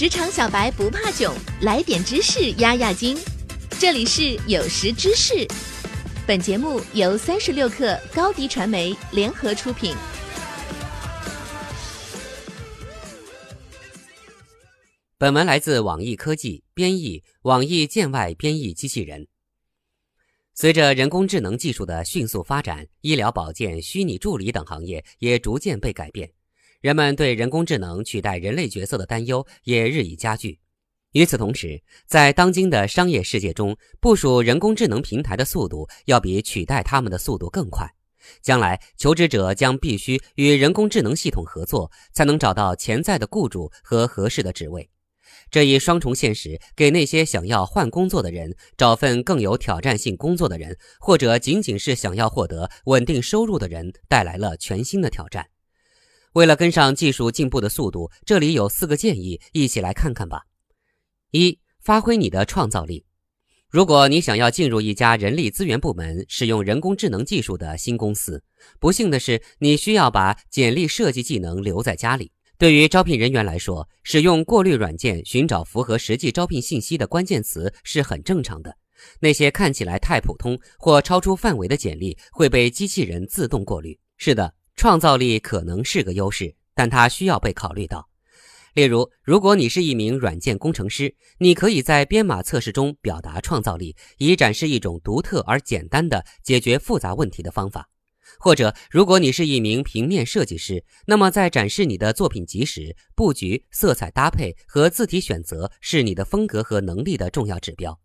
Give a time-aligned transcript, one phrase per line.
[0.00, 3.18] 职场小白不怕囧，来点知识压压惊。
[3.78, 5.46] 这里是有识知识，
[6.26, 9.94] 本节目由三十六克高低传媒联合出品。
[15.18, 19.28] 本文来自网易科技，编译网易见外编译机器人。
[20.54, 26.32] 随着人工智能技术的迅速发展，医疗保健、虚拟助理等行业也逐渐被改变。
[26.80, 30.58] 人们对人工智能取代人类角色的担忧也日益加剧。
[31.12, 37.86] 与此同时，在当今的商业世界中，部署人工智能平台的速度要比取代他们的速度更快。
[38.40, 44.88] 将来，求职者将必须与人工智能系统合作，才能找到潜在的雇主和合适的职位。
[45.50, 55.46] 这一双重现实给那些想要换工作的人、找份更有挑战性工作的人，或者仅仅是想要获得稳定收入的人带来了全新的挑战。
[56.32, 60.42] 为了跟上技术进步的速度，这里有四个建议，一起来看看吧。
[61.32, 63.04] 一、发挥你的创造力。
[63.68, 68.42] 如果你想要进入一家人力资源部门使用人工智能技术的新公司，
[68.78, 72.32] 不幸的是，你需要把简历设计技能留在家里。
[72.58, 78.76] 对于招聘人员来说，使用过滤软件寻找符合实际招聘信息的关键词是很正常的。
[79.20, 83.98] 那些看起来太普通或超出范围的简历会被机器人自动过滤。
[84.16, 84.52] 是的。
[84.80, 88.08] 创造力可能是个优势，但它需要被考虑到。
[88.72, 97.82] 例如，如果你是一名软件工程师，你可以在编码测试中表达创造力，以展示一种独特而简单的解决复杂问题的方法；
[98.38, 108.00] 或者，如果你是一名平面设计师，那么在展示你的作品集时，布局、色彩搭配和字体选择是你的风格和能力的重要指标。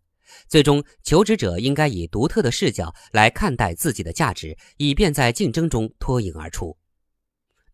[0.48, 6.76] 最终，求职者应该以独特的视角来看待自己的价值，以便在竞争中脱颖而出。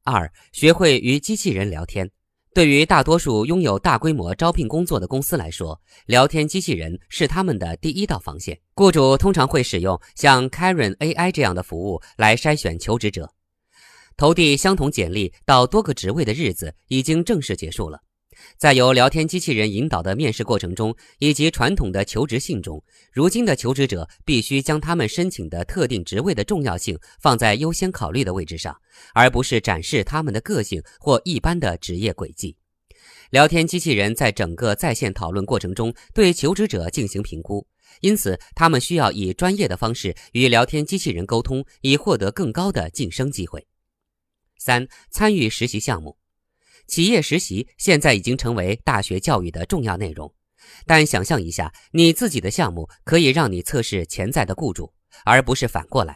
[0.05, 2.11] 二、学会与机器人聊天。
[2.55, 8.61] 对于大多数拥有大规模招聘工作的公司来说，聊天机器人是他们的第一道防线。
[8.75, 13.32] 雇主通常会使用像 Karen AI 这样的服务来筛选求职者。
[14.19, 18.00] 投递相同简历到多个职位的日子已经正式结束了。
[18.56, 22.82] 在由聊天机器人引导的面试过程中，以及传统的求职信中，
[23.12, 28.76] 如今的求职者必须将他们申请的特定职位的重要性放在优先考虑的位置上，
[29.15, 32.56] 而不是展示他们的个性或一般的职业轨迹。
[33.31, 37.66] 聊天机器人在整个在线讨论过程中对求职者进行评估，
[38.00, 43.66] 因此他们需要以专业的方式与聊天机器人沟通，以获得更高的晋升机会。
[44.59, 46.22] 三、参与实习项目。
[46.92, 50.30] 企业实习现在已经成为大学教育的重要内容，
[50.84, 54.92] 但想象一下，你自己的项目可以让你测试潜在的雇主，
[55.25, 56.14] 而不是反过来。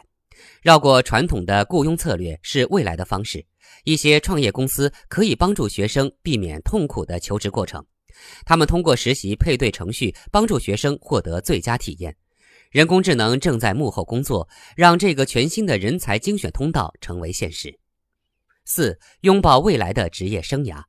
[0.61, 3.43] 绕过传统的雇佣策略是未来的方式。
[3.85, 7.83] 一些创业公司可以帮助学生避免痛苦的求职过程，
[8.45, 12.15] 他们通过实习配对程序帮助学生获得最佳体验。
[12.69, 17.79] 人工智能正在幕后工作，让这个全新的人才精选通道成为现实。
[18.69, 20.83] 四、拥抱未来的职业生涯。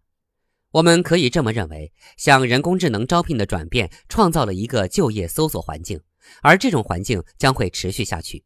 [0.73, 6.01] 我们可以这么认为：向人工智能招聘的转变创造了一个就业搜索环境，
[6.43, 8.45] 而这种环境将会持续下去。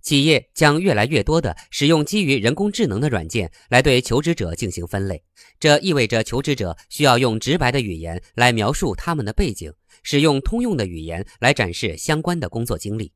[0.00, 5.22] 企业将越来越多的使用基于人工智能的软件来对求职者进行分类，
[5.60, 9.72] 这意味着求职者需要用直白的语言来描述他们的背景，
[10.02, 13.12] 使用通用的语言来展示相关的工作经历。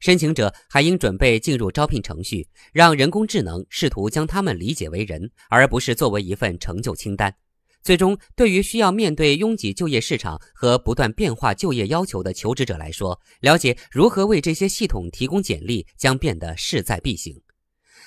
[0.00, 7.34] 申请者还应准备进入招聘程序，让人工智能试图将他们理解为人，而不是作为一份成就清单。
[7.82, 17.40] 最终，对于需要面对拥挤就业市场和不断变化就业要求的求职者来说，了解如何为这些系统提供简历将变得势在必行。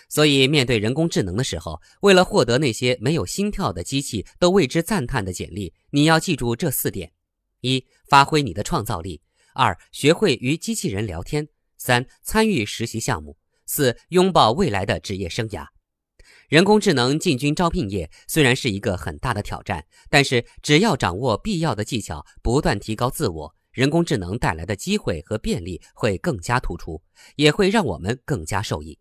[0.10, 7.14] 所以，面对人工智能的时候，为了获得那些没有心跳的机器都为之赞叹的简历，你要记住这四点：
[7.62, 9.22] 一、发挥你的创造力；
[9.54, 11.48] 二、学会与机器人聊天。
[11.80, 15.66] 三、参与实习项目；四、拥抱未来的职业生涯。
[16.48, 27.02] 人工智能进军招聘业虽然是一个很大的挑战，但是只要掌握必要的技巧，不断提高自我，人工智能带来的机会和便利会更加突出，
[27.36, 29.00] 也会让我们更加受益。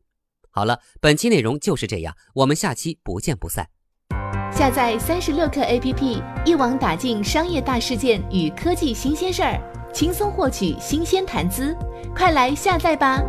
[0.51, 3.69] 好了，本期内容就是这样，我们下期不见不散。
[4.53, 9.78] 下载三十六课 APP，一网打尽商业大事件与科技新鲜事儿。
[9.93, 11.77] 轻松获取新鲜谈资，
[12.15, 13.23] 快来下载吧！